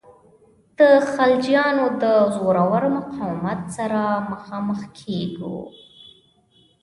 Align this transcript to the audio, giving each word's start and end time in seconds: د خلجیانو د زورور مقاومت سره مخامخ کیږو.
د 0.79 0.81
خلجیانو 1.11 1.85
د 2.03 2.05
زورور 2.35 2.83
مقاومت 2.97 3.59
سره 3.77 4.01
مخامخ 4.31 4.79
کیږو. 4.99 5.57